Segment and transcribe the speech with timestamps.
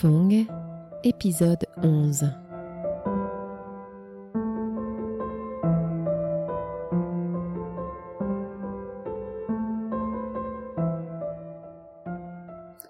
[0.00, 0.46] Fong,
[1.04, 2.24] épisode 11.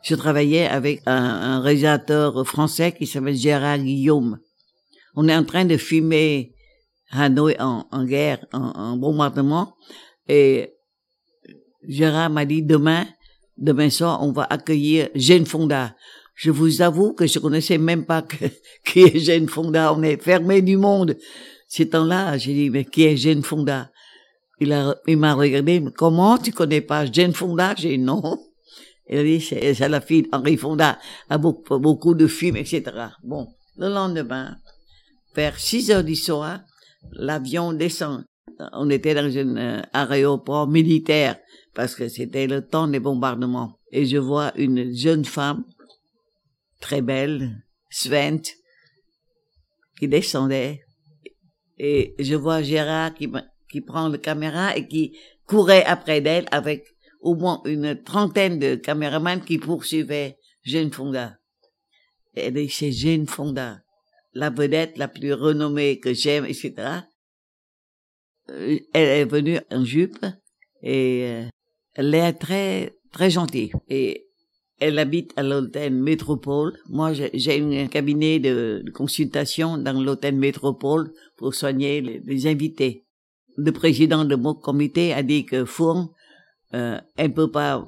[0.03, 4.39] Je travaillais avec un, réalisateur français qui s'appelle Gérard Guillaume.
[5.17, 6.55] On est en train de filmer
[7.11, 9.75] Hanoï en, guerre, en, en bombardement,
[10.29, 10.77] et
[11.89, 13.05] Gérard m'a dit demain,
[13.59, 15.97] demain soir, on va accueillir Jane Fonda.
[16.41, 18.47] Je vous avoue que je connaissais même pas que,
[18.87, 19.93] qui est Jane Fonda.
[19.93, 21.19] On est fermé du monde.
[21.69, 23.91] Ces temps-là, j'ai dit, mais qui est Jane Fonda?
[24.59, 27.75] Il a, il m'a regardé, mais comment tu connais pas Jane Fonda?
[27.77, 28.39] J'ai dit non.
[29.11, 30.99] Il a dit, c'est, c'est la fille d'Henri Fonda,
[31.29, 32.85] a beaucoup, beaucoup de films, etc.
[33.23, 34.57] Bon, le lendemain,
[35.37, 36.61] vers 6 heures du soir,
[37.13, 38.25] l'avion descend.
[38.73, 41.37] On était dans un euh, aéroport militaire
[41.75, 43.79] parce que c'était le temps des bombardements.
[43.93, 45.65] Et je vois une jeune femme,
[46.81, 48.43] très belle, Svent,
[49.99, 50.83] qui descendait.
[51.79, 53.31] Et je vois Gérard qui,
[53.71, 56.85] qui prend la caméra et qui courait après d'elle avec
[57.21, 61.37] au moins une trentaine de caméramans qui poursuivaient Jane Fonda.
[62.35, 63.81] Elle dit, c'est Jane Fonda,
[64.33, 66.75] la vedette la plus renommée que j'aime, etc.
[68.51, 70.25] Euh, Elle est venue en jupe
[70.83, 71.49] et euh,
[71.95, 73.73] elle est très, très gentille.
[73.89, 74.30] Et
[74.81, 76.79] elle habite à l'hôtel Métropole.
[76.89, 83.05] Moi, j'ai un cabinet de, consultation dans l'hôtel Métropole pour soigner les, invités.
[83.57, 86.09] Le président de mon comité a dit que Fourn,
[86.73, 87.87] euh, elle peut pas,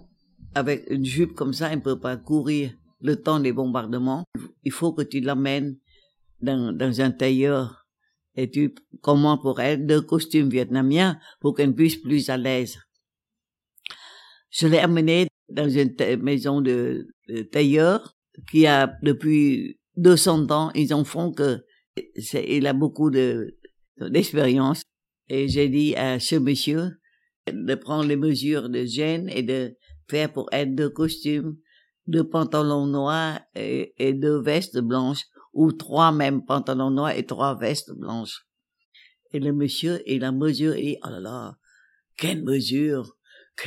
[0.54, 4.24] avec une jupe comme ça, elle peut pas courir le temps des bombardements.
[4.64, 5.78] Il faut que tu l'amènes
[6.42, 7.86] dans, dans un tailleur
[8.36, 12.78] et tu commandes pour elle deux costumes vietnamiens pour qu'elle puisse plus à l'aise.
[14.50, 18.16] Je l'ai amené dans une maison de, de, tailleur
[18.50, 21.60] qui a depuis 200 ans, ils en font que
[22.34, 23.58] il a beaucoup de
[23.98, 24.82] d'expérience.
[25.28, 26.98] Et j'ai dit à ce monsieur
[27.46, 29.76] de prendre les mesures de gêne et de
[30.08, 31.56] faire pour elle deux costumes,
[32.06, 37.56] deux pantalons noirs et, et deux vestes blanches, ou trois même pantalons noirs et trois
[37.58, 38.46] vestes blanches.
[39.32, 41.58] Et le monsieur, il a mesuré, oh là là,
[42.16, 43.16] quelle mesure!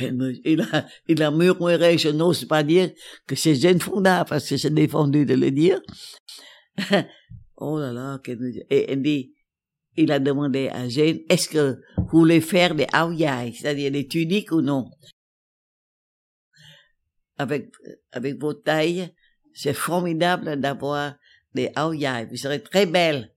[0.00, 2.90] Il a, il a murmuré, je n'ose pas dire
[3.26, 5.80] que c'est Jane Fonda, parce que j'ai défendu de le dire.
[7.56, 8.20] oh là là,
[8.70, 9.34] et il dit,
[9.96, 14.52] il a demandé à Jane, est-ce que vous voulez faire des aoyai, c'est-à-dire des tuniques
[14.52, 14.90] ou non?
[17.38, 17.70] Avec,
[18.12, 19.14] avec vos tailles,
[19.54, 21.14] c'est formidable d'avoir
[21.54, 23.32] des aoyai, vous serez très belle.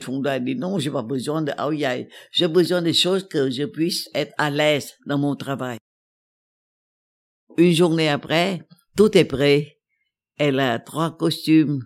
[0.00, 2.08] Fonda a dit non, j'ai pas besoin de aoyai.
[2.30, 5.78] J'ai besoin de choses que je puisse être à l'aise dans mon travail.
[7.56, 9.78] Une journée après, tout est prêt.
[10.36, 11.80] Elle a trois costumes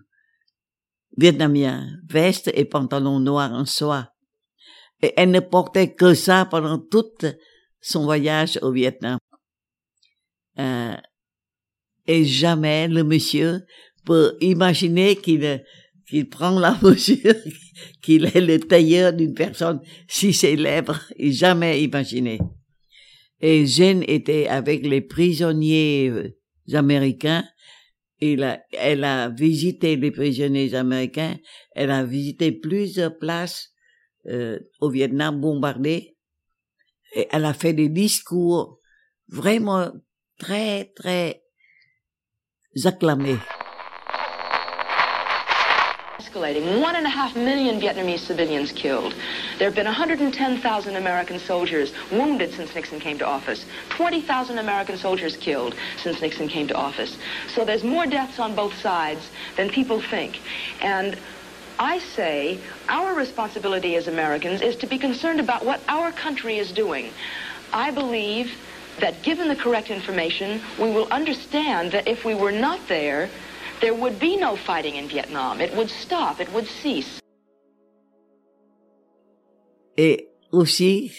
[1.16, 4.12] vietnamiens, veste et pantalon noir en soie.
[5.02, 7.12] Et elle ne portait que ça pendant tout
[7.80, 9.18] son voyage au Vietnam.
[10.58, 10.96] Euh,
[12.06, 13.60] et jamais le monsieur
[14.04, 15.62] peut imaginer qu'il
[16.08, 17.34] qu'il prend la mesure
[18.02, 22.38] qu'il est le tailleur d'une personne si célèbre et jamais imaginé.
[23.40, 27.44] Et Jeanne était avec les prisonniers euh, américains.
[28.20, 31.36] Elle a, elle a visité les prisonniers américains.
[31.72, 33.70] Elle a visité plusieurs places
[34.26, 36.16] euh, au Vietnam bombardées.
[37.14, 38.80] Et elle a fait des discours
[39.28, 39.92] vraiment
[40.38, 41.42] très, très
[42.84, 43.38] acclamés.
[46.18, 46.80] Escalating.
[46.80, 49.14] One and a half million Vietnamese civilians killed.
[49.58, 53.64] There have been 110,000 American soldiers wounded since Nixon came to office.
[53.90, 57.16] 20,000 American soldiers killed since Nixon came to office.
[57.54, 60.40] So there's more deaths on both sides than people think.
[60.80, 61.18] And
[61.78, 66.72] I say our responsibility as Americans is to be concerned about what our country is
[66.72, 67.12] doing.
[67.72, 68.50] I believe
[69.00, 73.30] that given the correct information, we will understand that if we were not there,
[73.80, 75.60] there would be no fighting in Vietnam.
[75.60, 76.40] It would stop.
[76.40, 77.20] It would cease.
[79.96, 81.10] Et aussi,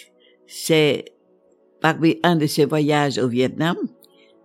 [0.47, 1.05] c'est
[1.81, 3.75] parmi un de ses voyages au Vietnam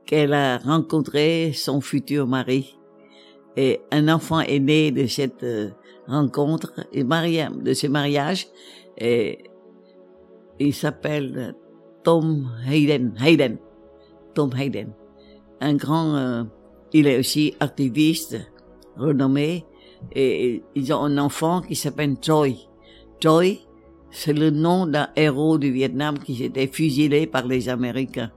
[0.07, 2.77] qu'elle a rencontré son futur mari.
[3.57, 5.71] Et un enfant est né de cette euh,
[6.09, 8.49] rencontre, de ce mariage,
[8.99, 9.39] et
[10.59, 11.55] il s'appelle
[12.03, 13.59] Tom Hayden, Hayden,
[14.35, 14.93] Tom Hayden,
[15.61, 16.43] un grand euh,
[16.94, 18.37] il est aussi activiste,
[18.96, 19.67] renommé,
[20.14, 22.55] et ils ont un enfant qui s'appelle Choi.
[23.20, 23.58] Choi,
[24.11, 28.31] c'est le nom d'un héros du Vietnam qui s'était fusillé par les Américains.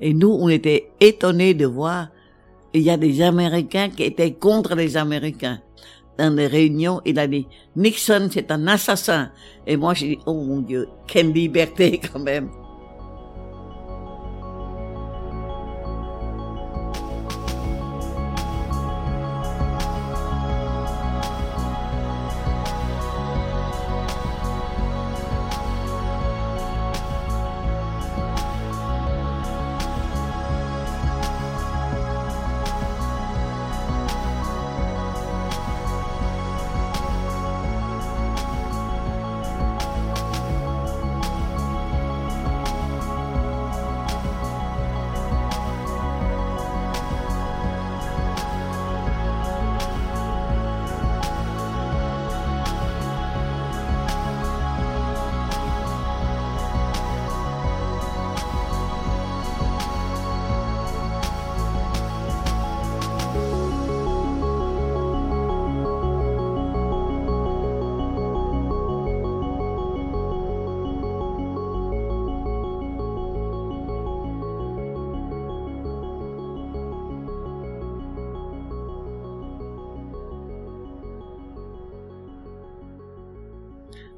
[0.00, 2.08] Et nous, on était étonnés de voir
[2.74, 5.60] il y a des Américains qui étaient contre les Américains.
[6.18, 9.30] Dans les réunions, il a dit, Nixon, c'est un assassin.
[9.66, 12.50] Et moi, j'ai dit, oh mon Dieu, quelle liberté quand même.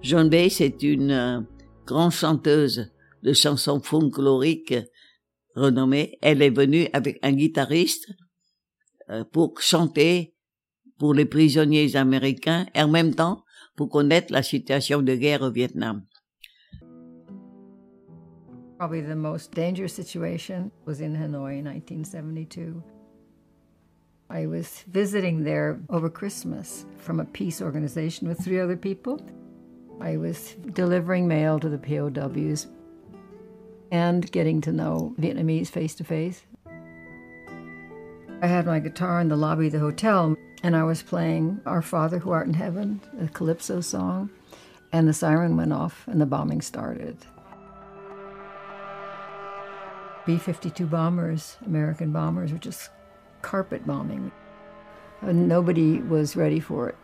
[0.03, 1.41] Joan Baez est une euh,
[1.87, 2.91] grande chanteuse
[3.23, 4.75] de chansons folkloriques
[5.55, 6.17] renommée.
[6.23, 8.11] Elle est venue avec un guitariste
[9.11, 10.35] euh, pour chanter
[10.99, 13.45] pour les prisonniers américains et en même temps
[13.77, 16.07] pour connaître la situation de guerre au Vietnam.
[18.79, 22.83] Probably the most dangerous situation was in Hanoi in 1972.
[24.31, 29.19] I was visiting there over Christmas from a peace organization with three other people.
[30.01, 32.67] I was delivering mail to the POWs
[33.93, 36.43] and getting to know Vietnamese face to face.
[38.43, 41.83] I had my guitar in the lobby of the hotel and I was playing Our
[41.83, 44.31] Father Who Art in Heaven, a calypso song,
[44.93, 47.19] and the siren went off and the bombing started.
[50.25, 52.91] B 52 bombers, American bombers, were just
[53.43, 54.33] carpet bombing.
[55.21, 56.97] And nobody was ready for it.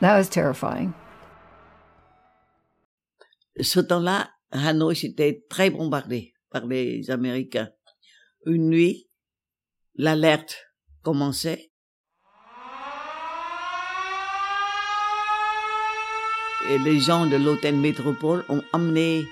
[0.00, 0.94] That was terrifying.
[3.60, 7.70] Ce temps-là, Hanoi était très bombardé par les Américains.
[8.44, 9.08] Une nuit,
[9.94, 10.56] l'alerte
[11.02, 11.70] commençait.
[16.68, 19.24] Et les gens de l'hôtel Métropole ont emmené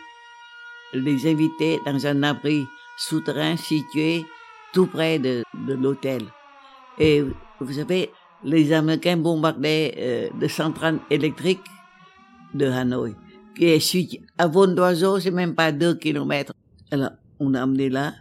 [0.93, 2.65] les invités dans un abri
[2.97, 4.25] souterrain situé
[4.73, 6.23] tout près de, de l'hôtel.
[6.99, 7.23] Et
[7.61, 8.11] vous savez,
[8.45, 11.67] les Américains bombardaient euh, de centrales électriques
[12.55, 13.15] de Hanoï,
[13.57, 16.55] qui est situé à vol d'oiseau, c'est même pas deux kilomètres.
[16.91, 17.11] Alors,
[17.41, 18.15] on a amené là,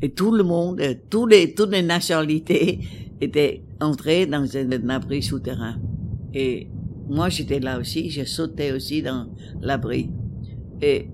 [0.00, 2.80] et tout le monde, euh, tous les, toutes les nationalités
[3.20, 5.76] étaient entrées dans un, abri souterrain.
[6.34, 6.68] Et
[7.08, 9.28] moi, j'étais là aussi, j'ai sauté aussi dans
[9.60, 10.10] l'abri.
[10.80, 11.08] Et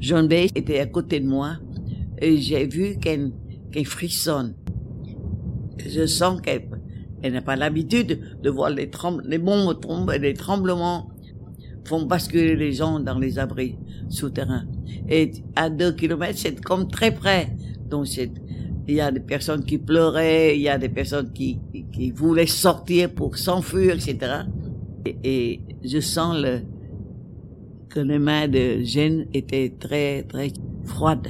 [0.00, 1.56] John Bay était à côté de moi,
[2.18, 3.32] et j'ai vu qu'elle
[3.70, 4.54] qu'elle frissonne.
[5.78, 6.68] Je sens qu'elle
[7.22, 11.10] elle n'a pas l'habitude de voir les, trem les bombes tombent et les tremblements
[11.86, 13.76] font basculer les gens dans les abris
[14.08, 14.66] souterrains.
[15.08, 17.56] Et à deux kilomètres, c'est comme très près.
[17.88, 21.58] Donc il y a des personnes qui pleuraient, il y a des personnes qui,
[21.92, 24.42] qui voulaient sortir pour s'enfuir, etc.
[25.24, 26.60] Et, je sens le,
[27.88, 30.50] que les mains de Jeanne étaient très, très
[30.84, 31.28] froides.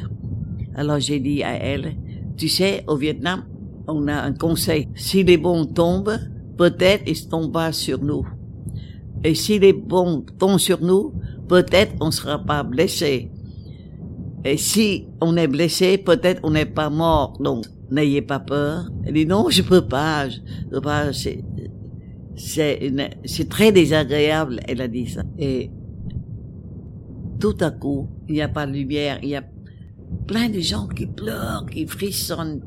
[0.75, 1.95] Alors j'ai dit à elle,
[2.37, 3.45] tu sais, au Vietnam,
[3.87, 4.89] on a un conseil.
[4.95, 6.19] Si les bombes tombent,
[6.57, 8.27] peut-être ils tombent pas sur nous.
[9.27, 11.13] Et si les bombes tombent sur nous,
[11.49, 13.29] peut-être on ne sera pas blessé.
[14.45, 17.37] Et si on est blessé, peut-être on n'est pas mort.
[17.41, 18.89] Donc, n'ayez pas peur.
[19.05, 20.29] Elle dit non, je peux pas.
[20.29, 20.39] Je
[20.71, 21.13] peux pas.
[21.13, 21.43] C'est,
[23.49, 24.61] très désagréable.
[24.69, 25.25] Elle a dit ça.
[25.37, 25.73] Et
[27.41, 29.19] tout à coup, il n'y a pas de lumière.
[29.25, 29.43] Il y a
[30.29, 32.61] plein de gens qui pleurent, qui frissonnent.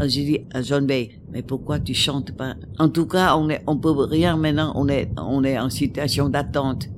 [0.00, 2.54] J'ai dit à John Bay, mais pourquoi tu chantes pas?
[2.78, 4.72] En tout cas, on est, on peut rien maintenant.
[4.74, 6.88] On est, on est en situation d'attente.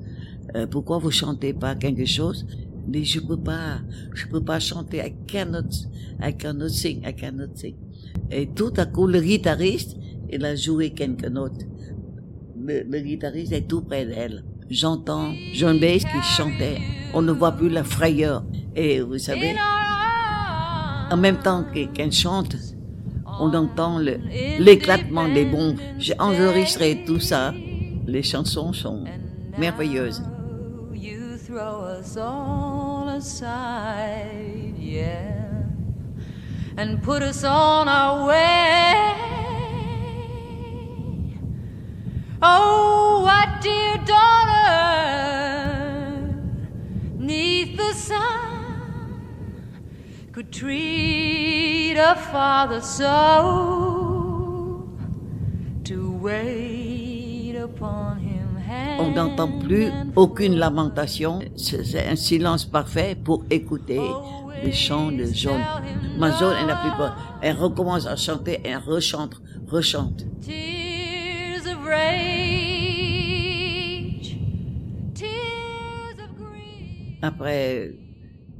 [0.57, 2.45] Euh, pourquoi vous chantez pas quelque chose?
[2.89, 3.79] Mais je peux pas,
[4.13, 4.99] je peux pas chanter.
[4.99, 5.71] I cannot,
[6.21, 7.77] I cannot sing, I cannot sing.
[8.31, 9.97] Et tout à coup, le guitariste,
[10.31, 11.65] il a joué quelques notes.
[12.61, 14.45] Le, le guitariste est tout près d'elle.
[14.69, 16.79] J'entends John Bass qui chantait.
[17.15, 18.45] On ne voit plus la frayeur.
[18.75, 19.55] Et vous savez,
[21.11, 21.65] en même temps
[21.95, 22.57] qu'elle chante,
[23.41, 25.79] on entend l'éclatement des bombes.
[25.99, 27.53] J'ai enregistré tout ça.
[28.07, 29.05] Les chansons sont
[29.59, 30.23] merveilleuses.
[36.77, 39.15] and put us on our way.
[42.43, 44.75] Oh, what dear daughter,
[47.19, 49.21] neath the sun,
[50.33, 51.34] could treat
[51.97, 53.79] a father so
[55.85, 58.45] to wait upon him.
[58.99, 61.41] On n'entend plus aucune lamentation.
[61.57, 64.01] C'est un silence parfait pour écouter
[64.63, 65.61] les chants de John.
[66.19, 67.17] Ma John, elle n'a plus peur.
[67.43, 70.25] Elle recommence à chanter, elle rechante, rechante.
[77.23, 77.95] Après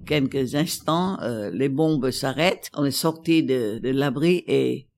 [0.05, 2.71] quelques instants, euh, les bombes s'arrêtent.
[2.75, 4.89] On est sorti de, de l'abri et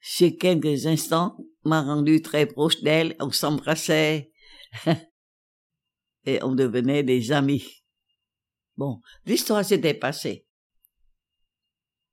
[0.00, 3.16] ces quelques instants m'a rendu très proche d'elle.
[3.20, 4.32] On s'embrassait
[6.26, 7.84] et on devenait des amis.
[8.76, 10.46] Bon, l'histoire s'était passée.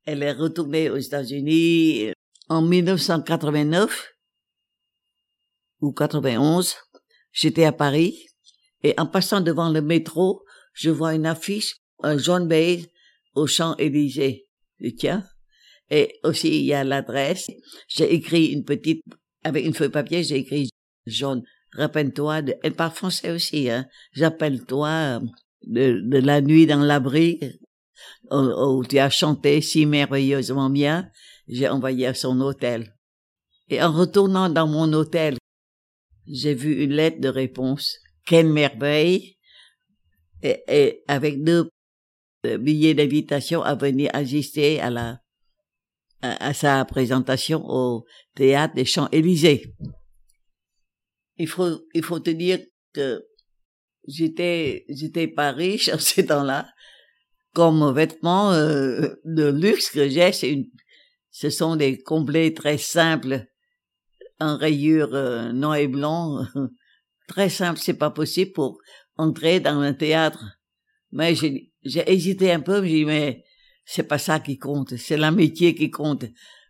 [0.06, 2.12] Elle est retournée aux États-Unis
[2.50, 4.14] en 1989
[5.82, 6.76] ou 91.
[7.32, 8.28] J'étais à Paris
[8.84, 11.78] et en passant devant le métro, je vois une affiche,
[12.18, 12.86] John Bay
[13.34, 14.48] au Champs-Élysées.
[14.98, 15.24] Tiens.
[15.90, 17.50] Et aussi, il y a l'adresse.
[17.88, 19.04] J'ai écrit une petite,
[19.44, 20.70] avec une feuille papier, j'ai écrit
[21.06, 21.44] John,
[21.74, 23.86] rappelle-toi, de, elle parle français aussi, hein.
[24.14, 25.22] J'appelle-toi
[25.64, 27.40] de, de la nuit dans l'abri,
[28.32, 31.10] où, où tu as chanté si merveilleusement bien.
[31.48, 32.96] J'ai envoyé à son hôtel.
[33.70, 35.38] Et en retournant dans mon hôtel,
[36.28, 37.98] j'ai vu une lettre de réponse.
[38.26, 39.38] Quelle merveille!
[40.42, 41.70] Et, et avec deux
[42.58, 45.20] billets d'invitation à venir assister à la
[46.22, 49.74] à, à sa présentation au théâtre des Champs-Élysées.
[51.38, 52.60] Il faut il faut te dire
[52.94, 53.26] que
[54.08, 56.68] j'étais j'étais pas riche en ces temps-là.
[57.54, 60.66] Comme vêtements euh, de luxe que j'ai, c'est une
[61.32, 63.46] ce sont des complets très simples
[64.40, 66.46] en rayures euh, noir et blanc.
[67.28, 68.80] très simple, c'est pas possible pour
[69.18, 70.55] entrer dans un théâtre.
[71.16, 71.72] Mais j'ai
[72.12, 73.46] hésité un peu, j'ai dit mais
[73.86, 76.26] c'est pas ça qui compte, c'est l'amitié qui compte.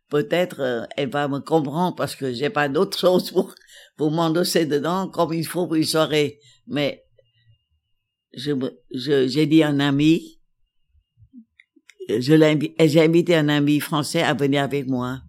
[0.08, 3.56] Peut-être euh, elle va me comprendre parce que j'ai pas d'autre chose pour
[3.98, 6.38] pour m'endosser dedans comme il faut pour une soirée.
[6.68, 7.04] Mais
[8.36, 10.40] j'ai dit à un ami,
[12.08, 15.22] je l'ai j'ai invité un ami français à venir avec moi.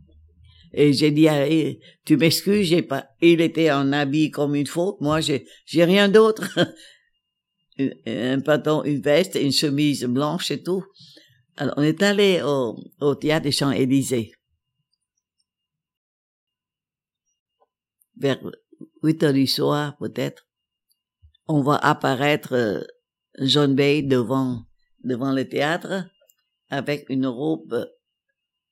[0.74, 4.98] Et j'ai dit, allez, tu m'excuses, j'ai pas, il était en habit comme il faut.
[5.00, 6.50] Moi, j'ai, j'ai rien d'autre.
[7.78, 10.84] Un pantalon, une veste, une chemise blanche et tout.
[11.56, 14.32] Alors, on est allé au, au théâtre des Champs-Élysées.
[18.16, 18.38] Vers
[19.02, 20.46] 8 heures du soir, peut-être.
[21.48, 22.82] On va apparaître euh,
[23.40, 24.64] John Bay devant,
[25.04, 26.06] devant le théâtre
[26.68, 27.86] avec une robe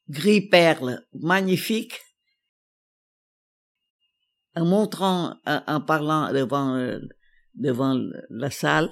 [0.08, 2.00] gris perle, magnifique.
[4.56, 7.00] En montrant, en, parlant devant, euh,
[7.54, 7.98] devant
[8.30, 8.90] la salle,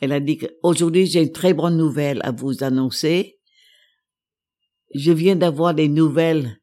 [0.00, 3.38] elle a dit qu'aujourd'hui j'ai une très bonne nouvelle à vous annoncer.
[4.94, 6.58] Je viens d'avoir des nouvelles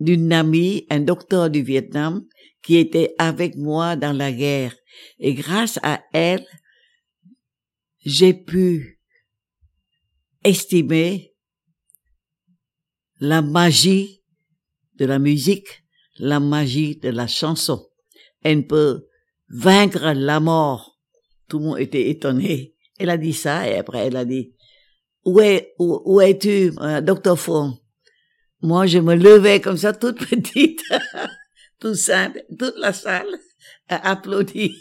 [0.00, 2.26] d'une amie, un docteur du Vietnam,
[2.62, 4.74] qui était avec moi dans la guerre.
[5.18, 6.46] Et grâce à elle,
[8.04, 9.00] j'ai pu
[10.44, 11.34] estimer
[13.20, 14.22] la magie
[14.94, 15.84] de la musique,
[16.18, 17.88] la magie de la chanson.
[18.42, 19.06] Elle peut
[19.48, 20.98] vaincre la mort.
[21.48, 22.74] Tout le monde était étonné.
[22.98, 24.54] Elle a dit ça et après elle a dit,
[25.24, 27.74] où, est, où, es-tu, euh, docteur Fong?
[28.60, 30.82] Moi, je me levais comme ça, toute petite,
[31.80, 33.38] tout simple, toute la salle
[33.88, 34.76] a applaudi.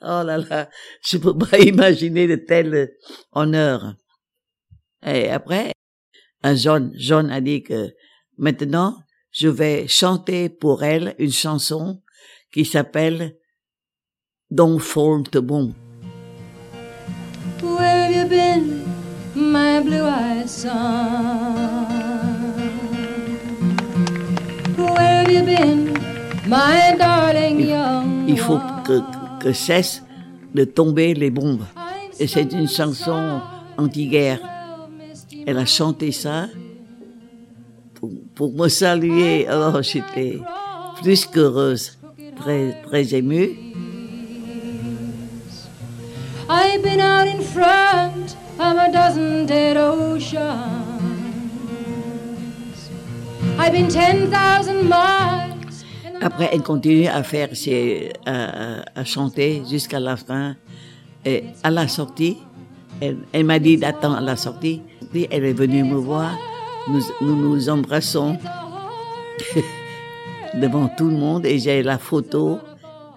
[0.00, 0.70] Oh là là,
[1.02, 2.92] je peux pas imaginer de tel
[3.32, 3.94] honneur.
[5.04, 5.72] Et après,
[6.42, 7.90] un John, John a dit que
[8.36, 8.96] maintenant,
[9.32, 12.02] je vais chanter pour elle une chanson
[12.52, 13.36] qui s'appelle
[14.50, 15.74] Don't Fall to Bon.
[17.60, 18.82] Where have you been,
[19.34, 21.84] my blue-eyed son?
[24.78, 25.92] Where have you been,
[26.48, 29.02] my darling young Il faut que,
[29.38, 30.02] que cesse
[30.54, 31.66] de tomber les bombes.
[32.18, 33.42] Et c'est une chanson
[33.76, 34.40] anti-guerre.
[35.46, 36.48] Elle a chanté ça
[37.92, 39.46] pour, pour me saluer.
[39.46, 40.40] Alors j'étais
[41.02, 41.98] plus qu'heureuse,
[42.34, 43.67] très, très émue.
[46.78, 50.38] I've been out in front of a dozen dead oceans.
[53.58, 55.56] I've been 10,000 miles.
[56.20, 57.48] Après, elle continue à faire
[58.24, 60.54] à, chanter jusqu'à la fin.
[61.24, 62.36] Et à la sortie,
[63.00, 64.80] elle, m'a dit d'attendre à la sortie.
[65.12, 66.30] Elle est venue me voir.
[66.88, 68.38] nous, nous embrassons
[70.54, 72.60] devant tout le monde et j'ai la photo,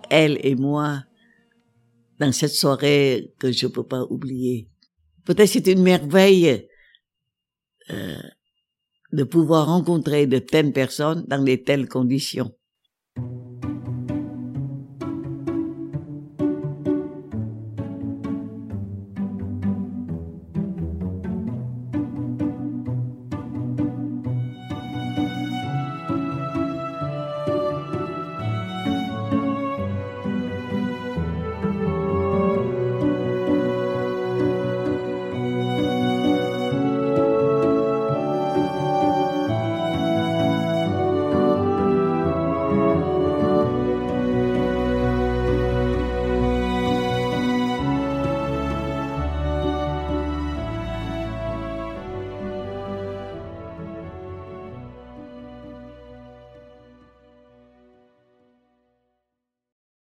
[0.09, 1.03] elle et moi,
[2.21, 4.69] dans cette soirée que je peux pas oublier.
[5.25, 6.67] Peut-être c'est une merveille
[7.89, 8.21] euh,
[9.11, 12.55] de pouvoir rencontrer de telles personnes dans de telles conditions.